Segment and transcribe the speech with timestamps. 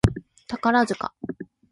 [0.47, 0.95] 宝塚